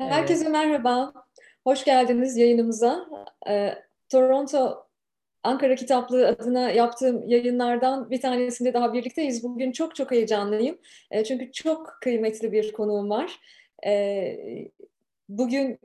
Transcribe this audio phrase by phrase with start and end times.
[0.00, 0.12] Evet.
[0.12, 1.12] Herkese merhaba.
[1.64, 3.06] Hoş geldiniz yayınımıza.
[3.48, 3.74] Ee,
[4.08, 4.86] Toronto
[5.42, 9.42] Ankara Kitaplığı adına yaptığım yayınlardan bir tanesinde daha birlikteyiz.
[9.42, 10.78] Bugün çok çok heyecanlıyım.
[11.10, 13.40] Ee, çünkü çok kıymetli bir konuğum var.
[13.86, 14.38] Ee,
[15.28, 15.78] bugün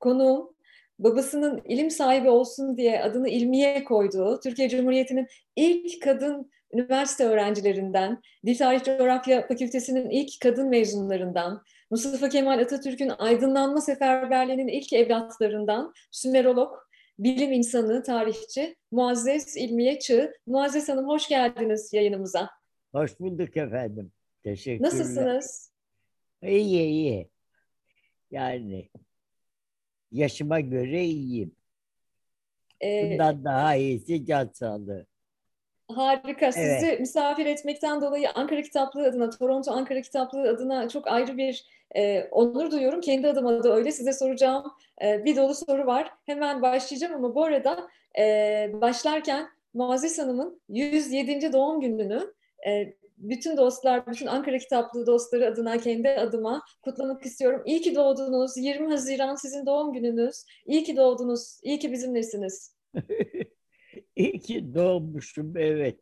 [0.00, 0.54] konuğum
[0.98, 5.26] babasının ilim sahibi olsun diye adını ilmiye koyduğu Türkiye Cumhuriyeti'nin
[5.56, 13.80] ilk kadın üniversite öğrencilerinden, Dil Tarih Coğrafya Fakültesi'nin ilk kadın mezunlarından, Mustafa Kemal Atatürk'ün aydınlanma
[13.80, 16.74] seferberliğinin ilk evlatlarından, Sümerolog,
[17.18, 20.32] bilim insanı, tarihçi, Muazzez İlmiye Çığ.
[20.46, 22.50] Muazzez Hanım hoş geldiniz yayınımıza.
[22.92, 24.12] Hoş bulduk efendim.
[24.42, 24.88] Teşekkürler.
[24.88, 25.72] Nasılsınız?
[26.42, 27.28] İyi iyi.
[28.30, 28.88] Yani
[30.12, 31.54] yaşıma göre iyiyim.
[32.82, 35.06] Ee, Bundan daha iyisi can sağlığı.
[35.96, 36.52] Harika.
[36.52, 37.00] Sizi evet.
[37.00, 41.64] misafir etmekten dolayı Ankara Kitaplığı adına, Toronto Ankara Kitaplığı adına çok ayrı bir
[41.96, 43.00] e, onur duyuyorum.
[43.00, 43.92] Kendi adıma da öyle.
[43.92, 44.64] Size soracağım
[45.04, 46.12] e, bir dolu soru var.
[46.26, 48.22] Hemen başlayacağım ama bu arada e,
[48.72, 51.52] başlarken Muazzez Hanım'ın 107.
[51.52, 52.34] doğum gününü
[52.68, 57.62] e, bütün dostlar, bütün Ankara Kitaplığı dostları adına, kendi adıma kutlamak istiyorum.
[57.64, 58.56] İyi ki doğdunuz.
[58.56, 60.44] 20 Haziran sizin doğum gününüz.
[60.66, 61.60] İyi ki doğdunuz.
[61.62, 62.74] İyi ki bizimlesiniz.
[64.16, 66.00] İyi ki doğmuşum evet.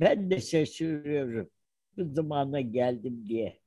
[0.00, 1.50] Ben de şaşırıyorum.
[1.96, 3.58] Bu zamana geldim diye.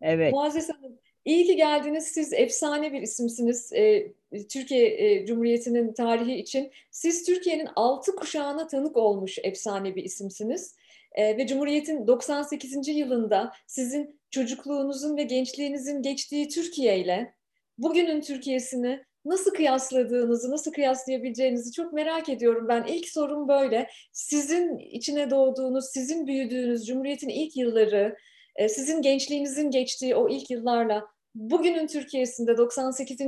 [0.00, 0.32] Evet.
[0.32, 2.04] Muazzez Hanım, iyi ki geldiniz.
[2.04, 4.12] Siz efsane bir isimsiniz e,
[4.48, 6.70] Türkiye e, Cumhuriyeti'nin tarihi için.
[6.90, 10.76] Siz Türkiye'nin altı kuşağına tanık olmuş efsane bir isimsiniz.
[11.12, 12.88] E, ve Cumhuriyet'in 98.
[12.88, 17.34] yılında sizin çocukluğunuzun ve gençliğinizin geçtiği Türkiye ile
[17.78, 22.84] bugünün Türkiye'sini nasıl kıyasladığınızı, nasıl kıyaslayabileceğinizi çok merak ediyorum ben.
[22.84, 23.90] İlk sorum böyle.
[24.12, 28.16] Sizin içine doğduğunuz, sizin büyüdüğünüz Cumhuriyet'in ilk yılları,
[28.56, 33.20] e, sizin gençliğinizin geçtiği o ilk yıllarla bugünün Türkiye'sinde 98.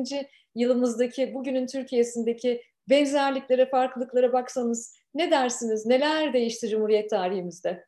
[0.54, 5.86] yılımızdaki bugünün Türkiye'sindeki benzerliklere, farklılıklara baksanız ne dersiniz?
[5.86, 7.86] Neler değişti Cumhuriyet tarihimizde?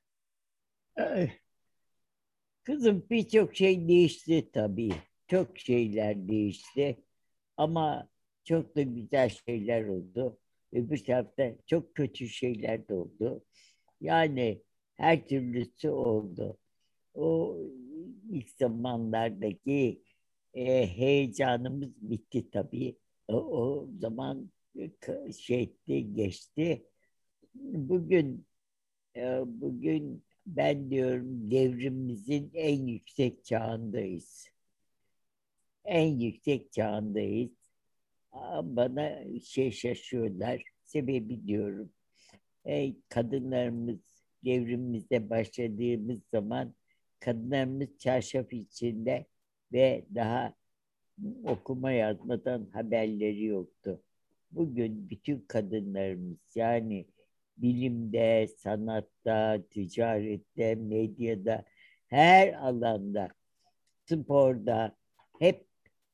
[2.65, 4.93] Kızım birçok şey değişti tabii.
[5.29, 6.97] Çok şeyler değişti.
[7.57, 8.09] Ama
[8.45, 10.39] çok da güzel şeyler oldu.
[10.73, 13.45] Öbür tarafta çok kötü şeyler de oldu.
[14.01, 14.63] Yani
[14.95, 16.59] her türlüsü oldu.
[17.15, 17.59] O
[18.31, 20.03] ilk zamanlardaki
[20.55, 22.97] e, heyecanımız bitti tabii.
[23.29, 24.51] O, o zaman
[25.39, 26.87] şeydi geçti.
[27.55, 28.47] Bugün
[29.17, 34.54] e, bugün ben diyorum devrimimizin en yüksek çağındayız
[35.85, 37.51] en yüksek çağındayız.
[38.63, 40.63] Bana şey şaşıyorlar.
[40.85, 41.93] Sebebi diyorum.
[42.65, 43.99] E, kadınlarımız
[44.45, 46.75] devrimimizde başladığımız zaman
[47.21, 49.27] kadınlarımız çarşaf içinde
[49.73, 50.55] ve daha
[51.45, 54.03] okuma yazmadan haberleri yoktu.
[54.51, 57.07] Bugün bütün kadınlarımız yani
[57.57, 61.65] bilimde, sanatta, ticarette, medyada,
[62.07, 63.29] her alanda,
[64.07, 64.97] sporda
[65.39, 65.67] hep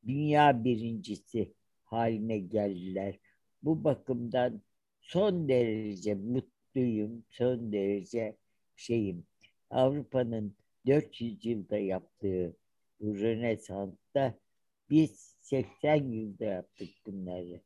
[0.07, 3.19] dünya birincisi haline geldiler.
[3.63, 4.63] Bu bakımdan
[5.01, 8.37] son derece mutluyum, son derece
[8.77, 9.25] şeyim.
[9.71, 10.55] Avrupa'nın
[10.87, 12.57] 400 yılda yaptığı
[13.01, 14.35] bu Rönesans'ta
[14.91, 17.61] biz 80 yılda yaptık bunları.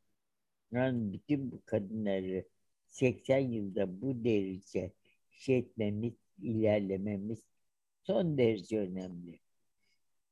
[0.71, 2.45] Yani bütün bu kadınları
[2.87, 4.91] 80 yılda bu derece
[5.31, 7.39] şey etmemiz, ilerlememiz
[8.03, 9.39] son derece önemli.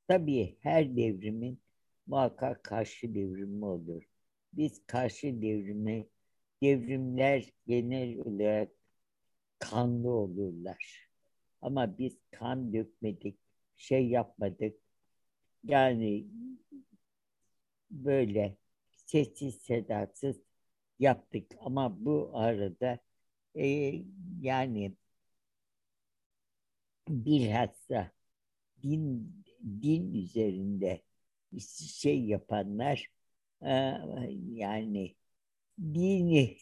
[0.07, 1.59] Tabii her devrimin
[2.07, 4.03] muhakkak karşı devrimi olur.
[4.53, 6.07] Biz karşı devrimi,
[6.61, 8.71] devrimler genel olarak
[9.59, 11.07] kanlı olurlar.
[11.61, 13.39] Ama biz kan dökmedik,
[13.75, 14.77] şey yapmadık.
[15.63, 16.27] Yani
[17.91, 18.57] böyle
[18.91, 20.37] sessiz sedasız
[20.99, 21.51] yaptık.
[21.59, 22.99] Ama bu arada
[23.55, 23.93] e,
[24.41, 24.95] yani
[27.09, 28.11] bilhassa
[28.83, 29.33] din
[29.81, 31.01] din üzerinde
[31.59, 33.07] şey yapanlar
[33.61, 33.71] e,
[34.53, 35.15] yani
[35.79, 36.57] dini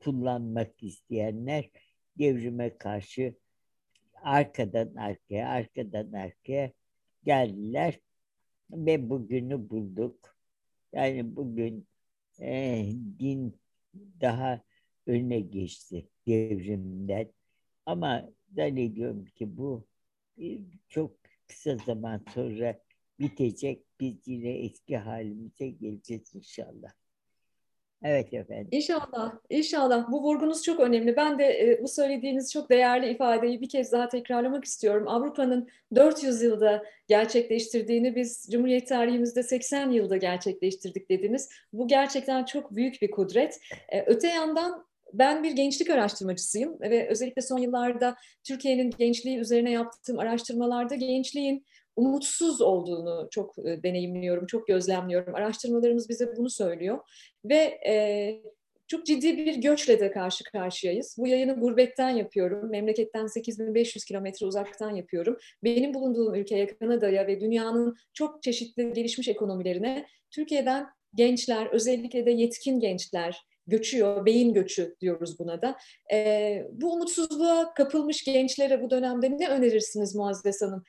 [0.00, 1.70] kullanmak isteyenler
[2.18, 3.34] devrime karşı
[4.22, 6.72] arkadan arkaya, arkadan arkaya
[7.24, 8.00] geldiler
[8.70, 10.36] ve bugünü bulduk.
[10.92, 11.86] Yani bugün
[12.40, 12.86] e,
[13.18, 13.60] din
[14.20, 14.60] daha
[15.06, 17.32] öne geçti devrimden.
[17.86, 19.86] Ama zannediyorum ki bu
[20.38, 20.58] e,
[20.88, 21.16] çok
[21.46, 22.80] kısa zaman sonra
[23.20, 23.83] bitecek.
[24.00, 26.92] Biz yine eski halimize geleceğiz inşallah.
[28.04, 28.68] Evet efendim.
[28.70, 30.12] İnşallah, inşallah.
[30.12, 31.16] Bu vurgunuz çok önemli.
[31.16, 35.08] Ben de e, bu söylediğiniz çok değerli ifadeyi bir kez daha tekrarlamak istiyorum.
[35.08, 41.50] Avrupa'nın 400 yılda gerçekleştirdiğini biz Cumhuriyet tarihimizde 80 yılda gerçekleştirdik dediniz.
[41.72, 43.60] Bu gerçekten çok büyük bir kudret.
[43.88, 50.18] E, öte yandan ben bir gençlik araştırmacısıyım ve özellikle son yıllarda Türkiye'nin gençliği üzerine yaptığım
[50.18, 55.34] araştırmalarda gençliğin umutsuz olduğunu çok e, deneyimliyorum, çok gözlemliyorum.
[55.34, 56.98] Araştırmalarımız bize bunu söylüyor
[57.44, 58.42] ve e,
[58.86, 61.16] çok ciddi bir göçle de karşı karşıyayız.
[61.18, 62.70] Bu yayını gurbetten yapıyorum.
[62.70, 65.36] Memleketten 8500 kilometre uzaktan yapıyorum.
[65.64, 72.80] Benim bulunduğum ülkeye, Kanada'ya ve dünyanın çok çeşitli gelişmiş ekonomilerine Türkiye'den gençler, özellikle de yetkin
[72.80, 75.76] gençler göçüyor, beyin göçü diyoruz buna da.
[76.12, 80.82] E, bu umutsuzluğa kapılmış gençlere bu dönemde ne önerirsiniz Muazzez Hanım?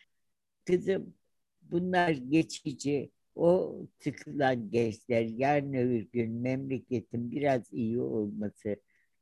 [0.65, 1.13] Kızım
[1.61, 3.11] bunlar geçici.
[3.35, 8.75] O sıkılan gençler yarın öbür gün memleketin biraz iyi olması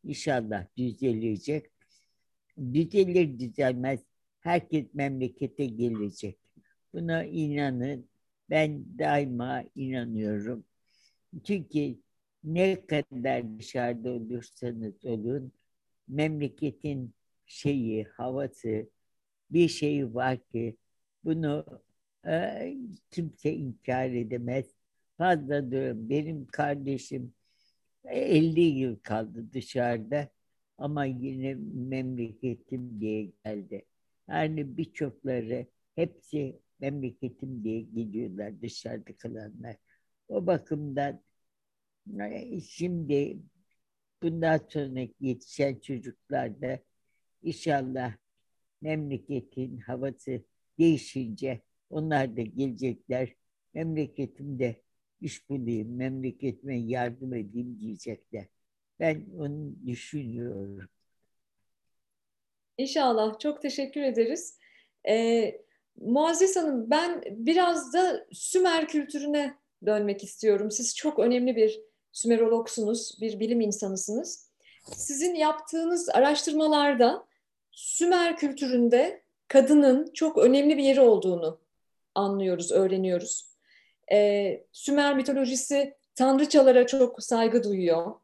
[0.03, 1.65] inşallah düzelecek.
[2.73, 3.99] Düzelir düzelmez
[4.39, 6.37] herkes memlekete gelecek.
[6.93, 8.07] Buna inanın.
[8.49, 10.65] Ben daima inanıyorum.
[11.43, 11.97] Çünkü
[12.43, 15.51] ne kadar dışarıda olursanız olun
[16.07, 17.13] memleketin
[17.45, 18.89] şeyi, havası
[19.51, 20.77] bir şey var ki
[21.23, 21.65] bunu
[22.27, 22.77] e,
[23.11, 24.65] kimse inkar edemez.
[25.17, 26.09] Fazla diyorum.
[26.09, 27.33] Benim kardeşim
[28.05, 30.29] 50 yıl kaldı dışarıda
[30.77, 33.85] ama yine memleketim diye geldi.
[34.29, 39.75] Yani birçokları hepsi memleketim diye gidiyorlar dışarıda kalanlar.
[40.27, 41.21] O bakımdan
[42.19, 43.37] e, şimdi
[44.21, 46.79] bundan sonra yetişen çocuklar da
[47.43, 48.13] inşallah
[48.81, 50.43] memleketin havası
[50.79, 53.33] değişince onlar da gelecekler.
[53.73, 54.81] Memleketimde
[55.21, 58.45] iş bulayım, memleketime yardım edeyim diyecekler.
[58.99, 60.89] Ben onu düşünüyorum.
[62.77, 63.39] İnşallah.
[63.39, 64.57] Çok teşekkür ederiz.
[65.07, 65.61] Ee,
[65.95, 70.71] Muazzez Hanım ben biraz da Sümer kültürüne dönmek istiyorum.
[70.71, 71.81] Siz çok önemli bir
[72.11, 74.51] Sümerologsunuz, bir bilim insanısınız.
[74.95, 77.27] Sizin yaptığınız araştırmalarda
[77.71, 79.22] Sümer kültüründe
[79.53, 81.59] kadının çok önemli bir yeri olduğunu
[82.15, 83.49] anlıyoruz, öğreniyoruz.
[84.11, 88.15] Ee, Sümer mitolojisi tanrıçalara çok saygı duyuyor.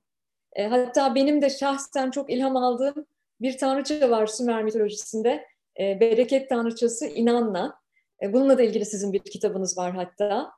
[0.53, 3.05] E, hatta benim de şahsen çok ilham aldığım
[3.41, 5.45] bir tanrıça var Sümer mitolojisinde.
[5.79, 7.79] E, bereket tanrıçası İnanna.
[8.21, 10.51] E, bununla da ilgili sizin bir kitabınız var hatta.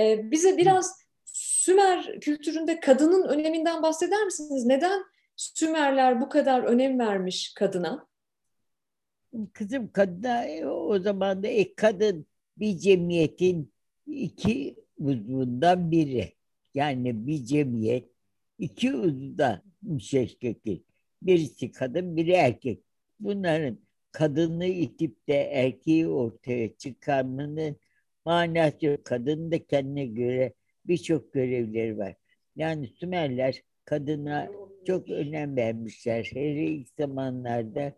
[0.00, 4.66] E, bize biraz Sümer kültüründe kadının öneminden bahseder misiniz?
[4.66, 5.04] Neden
[5.36, 8.13] Sümerler bu kadar önem vermiş kadına?
[9.52, 12.26] Kızım kadına e, o zaman da e, kadın
[12.58, 13.72] bir cemiyetin
[14.06, 16.32] iki uzvundan biri.
[16.74, 18.08] Yani bir cemiyet
[18.58, 20.78] iki uzvundan müşekkil.
[21.22, 22.82] Birisi kadın, biri erkek.
[23.20, 23.78] Bunların
[24.12, 27.76] kadını itip de erkeği ortaya çıkarmanın
[28.24, 29.04] manası yok.
[29.04, 30.54] Kadın da kendine göre
[30.86, 32.14] birçok görevleri var.
[32.56, 34.50] Yani Sümerler kadına
[34.86, 36.30] çok önem vermişler.
[36.32, 37.92] Hele ilk zamanlarda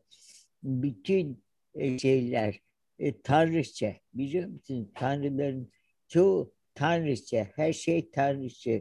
[0.62, 1.42] bütün
[1.74, 2.60] e, şeyler
[2.98, 4.92] e, tanrıça biliyor musun?
[4.94, 5.70] Tanrıların
[6.08, 8.80] çoğu tanrıça, her şey tanrıça.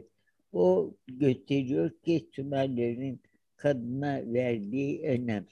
[0.52, 3.22] O gösteriyor ki Sümerlerin
[3.56, 5.46] kadına verdiği önem.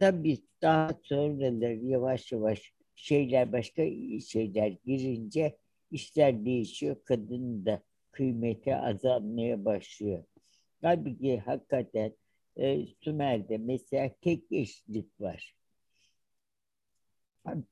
[0.00, 3.82] Tabii daha sonraları yavaş yavaş şeyler başka
[4.26, 5.56] şeyler girince
[5.90, 6.96] işler değişiyor.
[7.04, 10.24] Kadının da kıymeti azalmaya başlıyor.
[10.82, 12.12] Halbuki hakikaten
[12.56, 15.56] e, Sümer'de mesela tek eşlik var.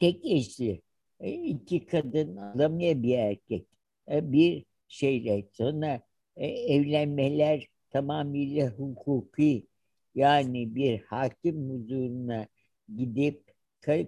[0.00, 0.82] Tek eşli.
[1.20, 3.66] E, iki kadın alamıyor bir erkek.
[4.10, 6.00] E, bir şeyle sonra
[6.36, 9.66] e, evlenmeler tamamıyla hukuki
[10.14, 12.48] yani bir hakim huzuruna
[12.96, 13.54] gidip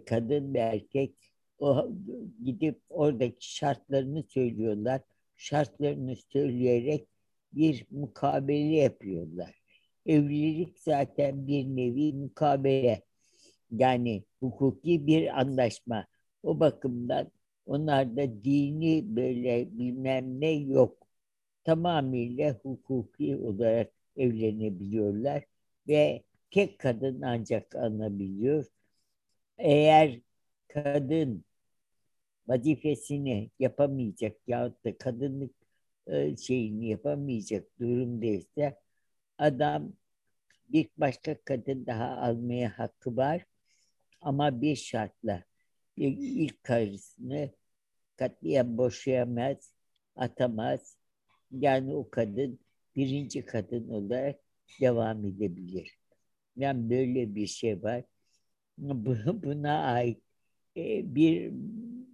[0.06, 1.14] kadın ve erkek
[1.59, 1.90] o
[2.45, 5.00] gidip oradaki şartlarını söylüyorlar.
[5.37, 7.09] Şartlarını söyleyerek
[7.52, 9.65] bir mukabele yapıyorlar.
[10.07, 13.03] Evlilik zaten bir nevi mukabele.
[13.71, 16.07] Yani hukuki bir anlaşma.
[16.43, 17.31] O bakımdan
[17.67, 21.07] onlarda dini böyle bilmem ne yok.
[21.65, 25.45] Tamamıyla hukuki olarak evlenebiliyorlar
[25.89, 28.67] ve tek kadın ancak alınabiliyor.
[29.59, 30.21] Eğer
[30.69, 31.45] kadın
[32.49, 35.55] vazifesini yapamayacak yahut da kadınlık
[36.07, 38.77] e, şeyini yapamayacak durumdaysa
[39.38, 39.93] adam
[40.69, 43.47] bir başka kadın daha almaya hakkı var
[44.21, 45.45] ama bir şartla
[45.97, 47.50] ilk karısını
[48.16, 49.75] katliyen boşayamaz,
[50.16, 50.97] atamaz.
[51.50, 52.59] Yani o kadın
[52.97, 54.40] birinci kadın olarak
[54.81, 55.99] devam edebilir.
[56.57, 58.05] Yani böyle bir şey var.
[58.78, 60.23] Buna ait
[60.76, 61.52] e, bir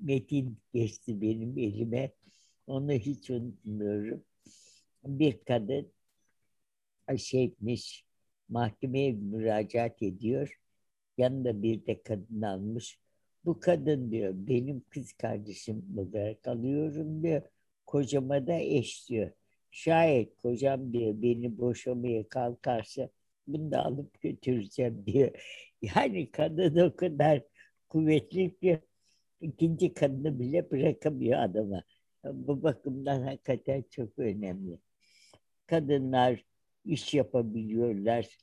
[0.00, 2.12] metin geçti benim elime.
[2.66, 4.24] Onu hiç unutmuyorum.
[5.04, 5.92] Bir kadın
[7.18, 8.04] şeymiş,
[8.48, 10.58] mahkemeye müracaat ediyor.
[11.18, 12.98] Yanında bir de kadın almış.
[13.44, 17.42] Bu kadın diyor benim kız kardeşim olarak alıyorum diyor.
[17.86, 19.30] Kocama da eş diyor.
[19.70, 23.08] Şayet kocam diyor beni boşamaya kalkarsa
[23.46, 25.30] bunu da alıp götüreceğim diyor.
[25.96, 27.42] Yani kadın o kadar
[27.88, 28.80] kuvvetli ki
[29.40, 31.82] ikinci kadını bile bırakamıyor adama.
[32.24, 34.78] Bu bakımdan hakikaten çok önemli.
[35.66, 36.44] Kadınlar
[36.84, 38.38] iş yapabiliyorlar,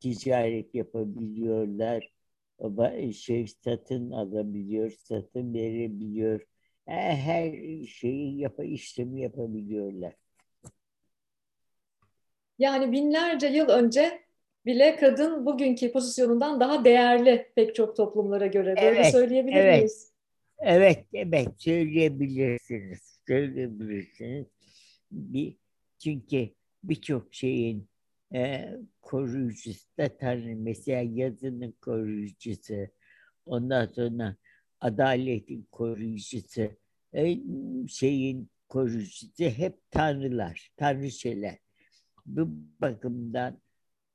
[0.00, 2.14] ticaret yapabiliyorlar,
[3.12, 6.46] şey satın alabiliyor, satın verebiliyor.
[6.86, 7.52] Her
[7.86, 10.14] şeyi yap işlemi yapabiliyorlar.
[12.58, 14.24] Yani binlerce yıl önce
[14.66, 18.76] bile kadın bugünkü pozisyonundan daha değerli pek çok toplumlara göre.
[18.76, 19.78] Böyle evet, söyleyebilir evet.
[19.78, 20.12] miyiz?
[20.58, 23.20] Evet, evet söyleyebilirsiniz.
[23.26, 24.46] Söyleyebilirsiniz.
[25.10, 25.56] Bir,
[25.98, 26.48] çünkü
[26.88, 27.88] birçok şeyin
[28.34, 28.70] e,
[29.02, 30.56] koruyucusu da Tanrı.
[30.56, 32.74] Mesela yazının koruyucusu,
[33.46, 34.36] ondan sonra
[34.80, 36.70] adaletin koruyucusu,
[37.14, 37.38] e,
[37.88, 41.58] şeyin koruyucusu hep tanrılar, tanrıçeler.
[42.26, 42.48] Bu
[42.80, 43.60] bakımdan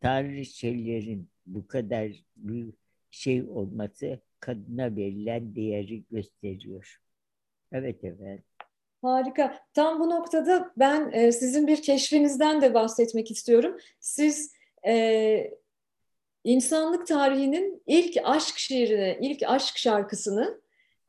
[0.02, 2.74] tanrıçelerin bu kadar bir
[3.12, 6.98] şey olması kadına verilen değeri gösteriyor.
[7.72, 8.44] Evet efendim.
[9.02, 9.56] Harika.
[9.74, 13.78] Tam bu noktada ben e, sizin bir keşfinizden de bahsetmek istiyorum.
[14.00, 14.54] Siz
[14.88, 15.52] e,
[16.44, 20.62] insanlık tarihinin ilk aşk şiirini, ilk aşk şarkısını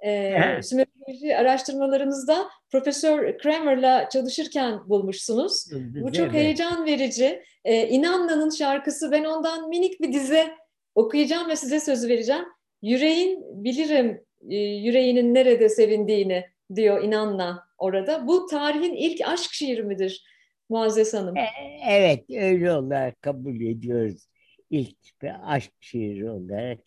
[0.05, 5.67] e, Sümeroloji araştırmalarınızda Profesör Kramer'la çalışırken bulmuşsunuz.
[5.73, 7.43] Bu çok heyecan verici.
[7.65, 10.55] E, İnanna'nın şarkısı ben ondan minik bir dize
[10.95, 12.45] okuyacağım ve size sözü vereceğim.
[12.83, 16.45] Yüreğin bilirim e, yüreğinin nerede sevindiğini
[16.75, 18.27] diyor İnanna orada.
[18.27, 20.25] Bu tarihin ilk aşk şiiri midir
[20.69, 21.37] Muazzez Hanım?
[21.37, 21.47] E,
[21.89, 24.29] evet öyle olarak kabul ediyoruz.
[24.71, 26.79] İlk bir aşk şiiri olarak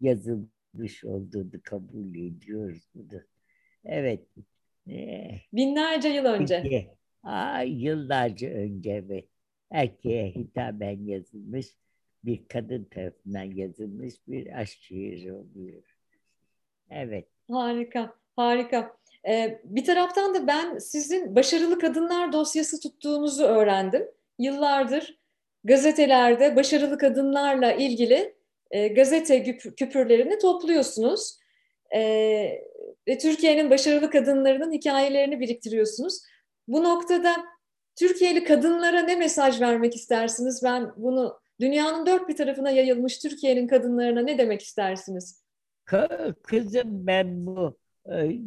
[0.00, 3.20] yazılmış olduğunu kabul ediyoruz bunu.
[3.84, 4.20] Evet.
[4.88, 6.60] E, Binlerce yıl önce.
[6.62, 6.88] Peki,
[7.22, 9.28] aa, yıllarca önce evet.
[9.70, 11.66] Erkeğe hitaben yazılmış
[12.24, 15.96] bir kadın tarafından yazılmış bir aşk şiiri oluyor.
[16.90, 17.28] Evet.
[17.50, 18.96] Harika, harika.
[19.28, 24.08] Ee, bir taraftan da ben sizin başarılı kadınlar dosyası tuttuğunuzu öğrendim.
[24.38, 25.18] Yıllardır
[25.64, 28.34] gazetelerde başarılı kadınlarla ilgili
[28.70, 31.38] e, gazete küpürlerini topluyorsunuz.
[31.94, 32.00] E,
[33.08, 36.22] ve Türkiye'nin başarılı kadınlarının hikayelerini biriktiriyorsunuz.
[36.68, 37.36] Bu noktada
[37.96, 40.60] Türkiye'li kadınlara ne mesaj vermek istersiniz?
[40.64, 45.42] Ben bunu dünyanın dört bir tarafına yayılmış Türkiye'nin kadınlarına ne demek istersiniz?
[46.42, 47.76] Kızım ben bu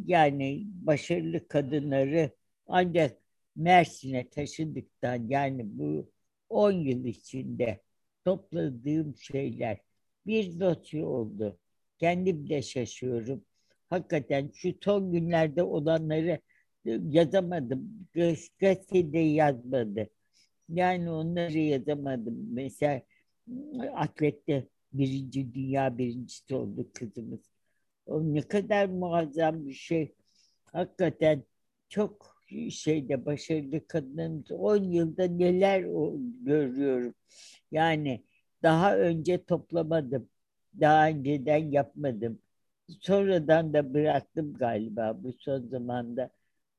[0.06, 2.30] yani başarılı kadınları
[2.66, 3.16] ancak
[3.56, 6.10] Mersin'e taşıdıktan yani bu
[6.48, 7.80] 10 yıl içinde
[8.24, 9.78] topladığım şeyler
[10.26, 11.58] bir dosya oldu.
[11.98, 13.44] Kendim de şaşıyorum.
[13.90, 16.40] Hakikaten şu son günlerde olanları
[16.84, 18.08] yazamadım.
[18.14, 20.10] Gazetede yazmadı.
[20.68, 22.54] Yani onları yazamadım.
[22.54, 23.02] Mesela
[23.94, 27.49] atlette birinci dünya birincisi oldu kızımız.
[28.10, 30.14] O ne kadar muazzam bir şey.
[30.64, 31.42] Hakikaten
[31.88, 32.40] çok
[32.70, 35.80] şeyde başarılı kadınlarımız 10 yılda neler
[36.44, 37.14] görüyorum.
[37.70, 38.24] Yani
[38.62, 40.28] daha önce toplamadım.
[40.80, 42.38] Daha önceden yapmadım.
[43.00, 46.30] Sonradan da bıraktım galiba bu son zamanda.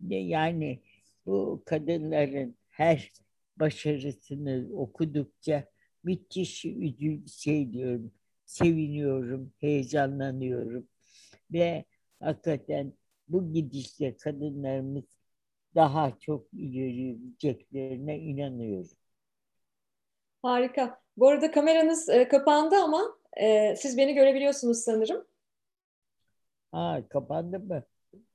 [0.09, 0.79] Yani
[1.25, 3.11] bu kadınların her
[3.59, 5.65] başarısını okudukça
[6.03, 6.65] müthiş
[7.27, 8.11] şey diyorum,
[8.45, 10.87] seviniyorum, heyecanlanıyorum.
[11.53, 11.85] Ve
[12.19, 12.93] hakikaten
[13.27, 15.03] bu gidişle kadınlarımız
[15.75, 18.97] daha çok yürüyeceklerine inanıyorum.
[20.41, 21.01] Harika.
[21.17, 25.27] Bu arada kameranız e, kapandı ama e, siz beni görebiliyorsunuz sanırım.
[26.71, 27.83] Ha kapandı mı?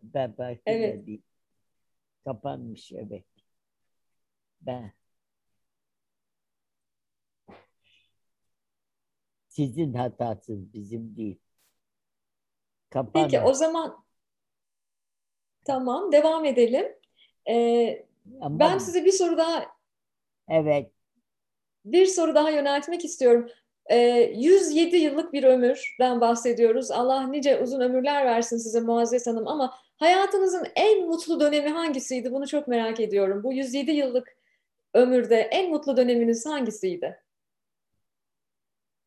[0.02, 1.06] Ben belki evet.
[1.06, 1.23] değil.
[2.25, 3.25] Kapanmış evet.
[4.61, 4.92] Ben.
[9.49, 11.38] Sizin hatasınız bizim değil.
[12.96, 13.26] Kapanma.
[13.26, 14.04] Peki o zaman
[15.64, 16.86] tamam devam edelim.
[17.50, 19.66] Ee, ben size bir soru daha
[20.48, 20.90] Evet.
[21.84, 23.50] Bir soru daha yöneltmek istiyorum.
[23.90, 26.90] Ee, 107 yıllık bir ömürden bahsediyoruz.
[26.90, 32.32] Allah nice uzun ömürler versin size Muazzez Hanım ama hayatınızın en mutlu dönemi hangisiydi?
[32.32, 33.44] Bunu çok merak ediyorum.
[33.44, 34.36] Bu 107 yıllık
[34.94, 37.22] ömürde en mutlu döneminiz hangisiydi?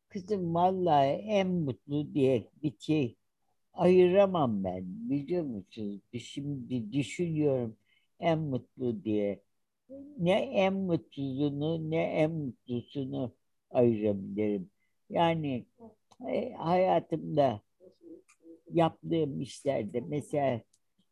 [0.08, 3.16] Kızım vallahi en mutlu diye bir şey
[3.72, 6.00] ayıramam ben biliyor musunuz?
[6.18, 7.76] Şimdi düşünüyorum
[8.20, 9.40] en mutlu diye.
[10.18, 13.32] Ne en mutlusunu ne en mutlusunu
[13.70, 14.70] ayırabilirim.
[15.10, 15.66] Yani
[16.28, 17.60] e, hayatımda
[18.72, 20.60] yaptığım işlerde mesela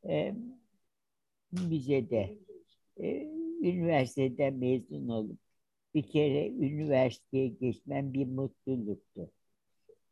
[0.08, 0.34] e,
[1.52, 2.38] müzede
[2.96, 3.22] e,
[3.62, 5.38] üniversiteden mezun olup
[5.94, 9.30] bir kere üniversiteye geçmem bir mutluluktu.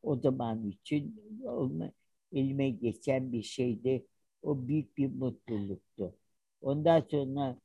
[0.03, 1.93] O zaman için olma,
[2.33, 4.07] elime geçen bir şeydi.
[4.43, 6.15] O büyük bir mutluluktu.
[6.63, 7.57] Ondan sonra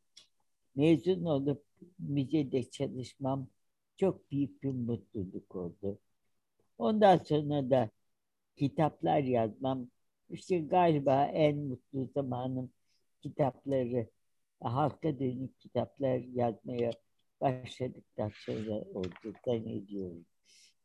[0.75, 1.63] mezun olup
[1.99, 3.47] müzede çalışmam
[3.97, 5.99] çok büyük bir mutluluk oldu.
[6.77, 7.89] Ondan sonra da
[8.55, 9.87] kitaplar yazmam
[10.29, 12.71] işte galiba en mutlu zamanım
[13.21, 14.07] kitapları
[14.59, 16.91] halka dönük kitaplar yazmaya
[17.41, 20.25] başladıktan sonra oldu zannediyorum.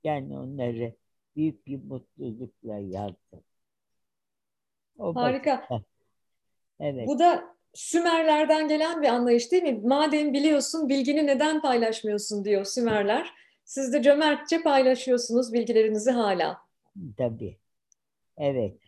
[0.05, 0.95] Yani onları
[1.37, 3.45] büyük bir mutlulukla yazdım.
[4.99, 5.69] O Harika.
[6.81, 7.07] Evet.
[7.07, 9.81] Bu da Sümerlerden gelen bir anlayış değil mi?
[9.85, 13.33] Madem biliyorsun bilgini neden paylaşmıyorsun diyor Sümerler.
[13.65, 16.59] Siz de cömertçe paylaşıyorsunuz bilgilerinizi hala.
[17.17, 17.57] Tabii.
[18.37, 18.79] Evet.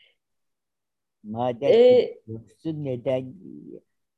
[1.24, 3.34] Madem ee, biliyorsun neden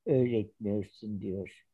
[0.06, 1.66] öğretmiyorsun diyor.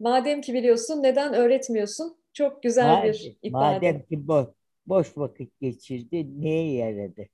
[0.00, 2.16] Madem ki biliyorsun neden öğretmiyorsun?
[2.32, 3.74] Çok güzel madem, bir ifade.
[3.74, 4.54] Madem ki bo
[4.86, 7.26] boş vakit geçirdi neye yaradı?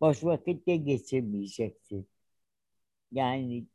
[0.00, 2.08] Boş vakit de geçirmeyeceksin.
[3.12, 3.66] Yani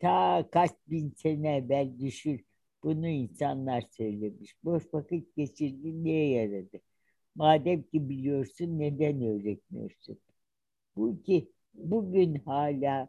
[0.00, 2.46] ta kaç bin sene evvel düşün.
[2.82, 4.56] Bunu insanlar söylemiş.
[4.64, 6.80] Boş vakit geçirdi neye yaradı?
[7.34, 10.18] Madem ki biliyorsun neden öğretmiyorsun?
[10.96, 13.08] Bu ki bugün hala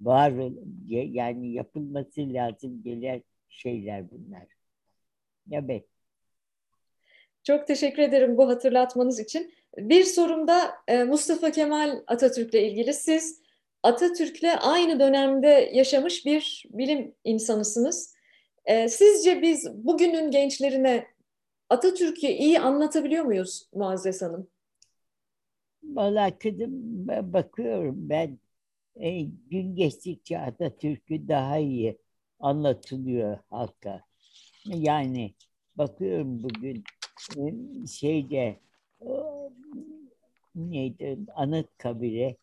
[0.00, 0.32] var
[0.86, 4.46] yani yapılması lazım gelen şeyler bunlar.
[5.50, 5.86] Evet.
[7.42, 9.54] Çok teşekkür ederim bu hatırlatmanız için.
[9.76, 12.94] Bir sorum da e, Mustafa Kemal Atatürk'le ilgili.
[12.94, 13.42] Siz
[13.82, 18.14] Atatürk'le aynı dönemde yaşamış bir bilim insanısınız.
[18.64, 21.06] E, sizce biz bugünün gençlerine
[21.68, 24.48] Atatürk'ü iyi anlatabiliyor muyuz Muazzez Hanım?
[25.82, 26.30] Valla
[27.32, 28.38] bakıyorum ben
[28.96, 31.98] e, gün geçtikçe Atatürk'ü daha iyi
[32.40, 34.02] anlatılıyor halka.
[34.64, 35.34] Yani
[35.76, 36.84] bakıyorum bugün
[37.36, 37.42] e,
[37.86, 38.60] şeyde
[40.54, 42.36] neydi anıt kabire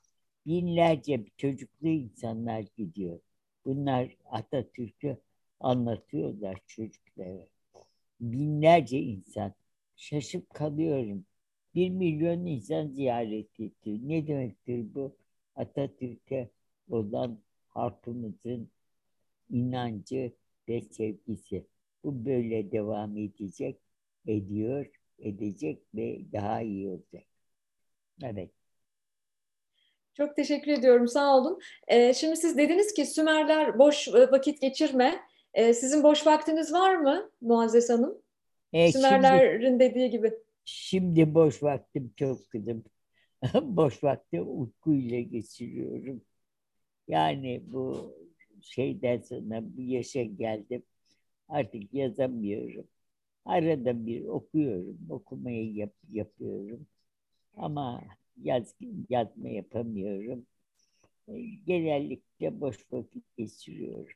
[0.45, 3.19] binlerce çocuklu insanlar gidiyor.
[3.65, 5.17] Bunlar Atatürk'ü
[5.59, 7.47] anlatıyorlar çocuklara.
[8.21, 9.53] Binlerce insan.
[9.95, 11.25] Şaşıp kalıyorum.
[11.75, 14.09] Bir milyon insan ziyaret etti.
[14.09, 15.15] Ne demektir bu?
[15.55, 16.49] Atatürk'e
[16.89, 18.69] olan halkımızın
[19.49, 20.33] inancı
[20.69, 21.65] ve sevgisi.
[22.03, 23.79] Bu böyle devam edecek,
[24.27, 24.85] ediyor,
[25.19, 27.23] edecek ve daha iyi olacak.
[28.23, 28.51] Evet.
[30.13, 31.59] Çok teşekkür ediyorum, sağ olun.
[31.87, 35.19] Ee, şimdi siz dediniz ki Sümerler boş e, vakit geçirme.
[35.53, 38.21] Ee, sizin boş vaktiniz var mı Muazzez Hanım?
[38.73, 40.33] Ee, Sümerlerin şimdi, dediği gibi.
[40.65, 42.83] Şimdi boş vaktim çok kızım.
[43.61, 46.21] boş vakti uykuyla geçiriyorum.
[47.07, 48.13] Yani bu
[48.61, 50.83] şeyden sonra bu yaşa geldim.
[51.49, 52.87] Artık yazamıyorum.
[53.45, 54.97] Arada bir okuyorum.
[55.09, 56.87] Okumayı yap, yapıyorum.
[57.57, 58.03] Ama
[58.43, 58.75] yaz,
[59.09, 60.45] yazma yapamıyorum.
[61.65, 64.15] Genellikle boş vakit geçiriyorum.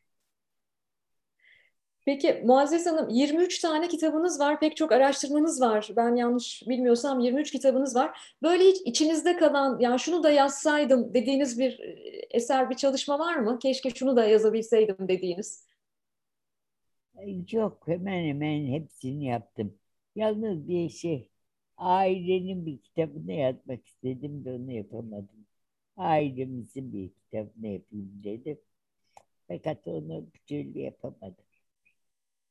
[2.05, 5.89] Peki Muazzez Hanım 23 tane kitabınız var, pek çok araştırmanız var.
[5.95, 8.19] Ben yanlış bilmiyorsam 23 kitabınız var.
[8.43, 11.91] Böyle hiç içinizde kalan, ya şunu da yazsaydım dediğiniz bir e,
[12.31, 13.59] eser, bir çalışma var mı?
[13.59, 15.68] Keşke şunu da yazabilseydim dediğiniz.
[17.27, 19.77] Yok, hemen hemen hepsini yaptım.
[20.15, 21.29] Yalnız bir şey,
[21.77, 25.45] ailenin bir kitabını yazmak istedim de onu yapamadım.
[25.97, 28.59] Ailemizin bir kitabını yapayım dedim.
[29.47, 31.45] Fakat onu bir türlü yapamadım.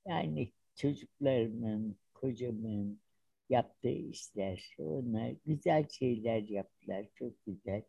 [0.07, 3.01] Yani çocuklarımın, kocamın
[3.49, 7.83] yaptığı işler, onlar güzel şeyler yaptılar, çok güzel.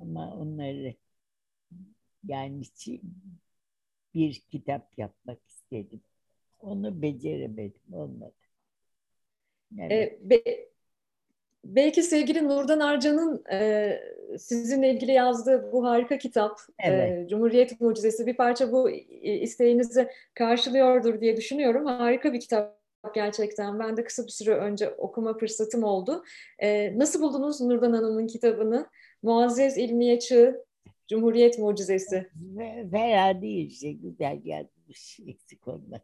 [0.00, 0.94] Ama onları
[2.24, 2.62] yani
[4.16, 6.00] bir kitap yapmak istedim.
[6.60, 8.34] Onu beceremedim, olmadı.
[9.78, 9.92] Evet.
[9.92, 10.42] Ee, be,
[11.64, 14.00] belki sevgili Nurdan Arcan'ın e,
[14.38, 17.24] sizinle ilgili yazdığı bu harika kitap evet.
[17.24, 18.90] e, Cumhuriyet Mucizesi bir parça bu
[19.22, 21.86] isteğinizi karşılıyordur diye düşünüyorum.
[21.86, 22.80] Harika bir kitap
[23.14, 23.78] gerçekten.
[23.78, 26.24] Ben de kısa bir süre önce okuma fırsatım oldu.
[26.58, 28.86] E, nasıl buldunuz Nurdan Hanım'ın kitabını?
[29.22, 30.65] Muazzez İlmiye Çığ,
[31.08, 32.30] Cumhuriyet Mucizesi.
[32.90, 36.00] Fena değil işte güzel yazmış eksik olmaz.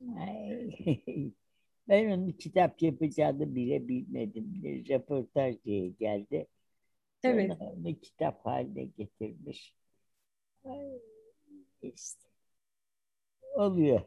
[1.88, 4.62] ben onun kitap yapacağını bile bilmedim.
[4.62, 6.46] Bir röportaj diye geldi.
[7.24, 7.52] Evet.
[7.52, 9.74] Sonra onu kitap haline getirmiş.
[11.82, 12.28] İşte.
[13.54, 14.00] Oluyor.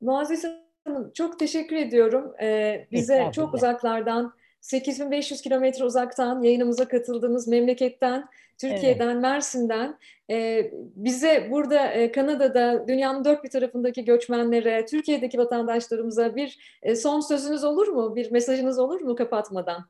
[0.00, 0.44] Muazzez
[0.84, 2.34] Hanım çok teşekkür ediyorum.
[2.42, 9.22] Ee, bize çok uzaklardan 8500 kilometre uzaktan yayınımıza katıldığınız memleketten, Türkiye'den, evet.
[9.22, 9.98] Mersin'den
[10.30, 17.20] e, bize burada e, Kanada'da dünyanın dört bir tarafındaki göçmenlere, Türkiye'deki vatandaşlarımıza bir e, son
[17.20, 18.16] sözünüz olur mu?
[18.16, 19.86] Bir mesajınız olur mu kapatmadan?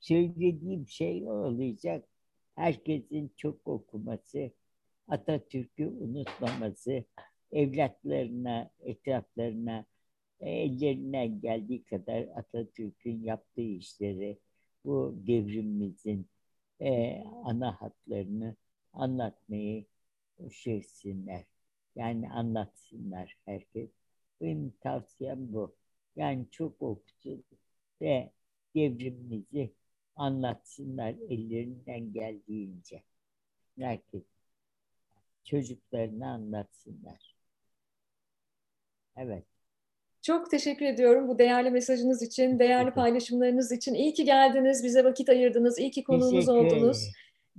[0.00, 2.04] Söylediğim şey olacak.
[2.54, 4.50] Herkesin çok okuması,
[5.08, 7.04] Atatürk'ü unutmaması,
[7.52, 9.84] evlatlarına, etraflarına
[10.46, 14.38] ellerinden geldiği kadar Atatürk'ün yaptığı işleri,
[14.84, 16.26] bu devrimimizin
[16.80, 18.56] e, ana hatlarını
[18.92, 19.86] anlatmayı
[20.52, 21.44] şeysinler.
[21.96, 23.90] Yani anlatsınlar herkes.
[24.40, 25.76] Benim tavsiyem bu.
[26.16, 27.44] Yani çok okusun
[28.00, 28.32] ve
[28.74, 29.72] devrimimizi
[30.16, 33.02] anlatsınlar ellerinden geldiğince.
[33.78, 34.22] Herkes
[35.44, 37.36] çocuklarını anlatsınlar.
[39.16, 39.44] Evet.
[40.22, 43.94] Çok teşekkür ediyorum bu değerli mesajınız için, değerli paylaşımlarınız için.
[43.94, 47.10] İyi ki geldiniz, bize vakit ayırdınız, iyi ki konuğumuz oldunuz.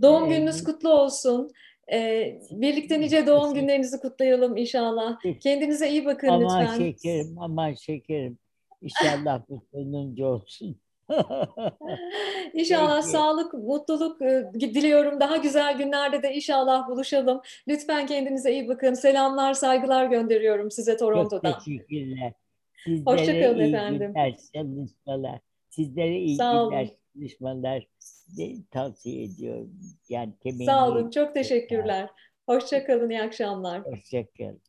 [0.01, 1.51] Doğum gününüz kutlu olsun.
[1.91, 5.19] Ee, birlikte nice doğum günlerinizi kutlayalım inşallah.
[5.39, 6.65] Kendinize iyi bakın aman lütfen.
[6.65, 8.37] Aman şekerim, aman şekerim.
[8.81, 10.75] İnşallah bu sonuncu olsun.
[12.53, 13.07] İnşallah Peki.
[13.11, 15.19] sağlık, mutluluk e, diliyorum.
[15.19, 17.41] Daha güzel günlerde de inşallah buluşalım.
[17.67, 18.93] Lütfen kendinize iyi bakın.
[18.93, 21.51] Selamlar, saygılar gönderiyorum size Toronto'dan.
[21.51, 22.33] Çok teşekkürler.
[22.83, 24.13] Sizlere Hoşçakalın iyi efendim.
[24.13, 25.39] Günler, çalışmalar.
[25.69, 26.89] Sizlere iyi Sağ olun.
[27.15, 27.87] çalışmalar
[28.71, 29.71] tavsiye ediyorum.
[30.09, 30.33] Yani
[30.65, 32.09] Sağ olun, çok teşekkürler.
[32.45, 33.81] Hoşçakalın, iyi akşamlar.
[33.85, 34.61] Hoşçakalın.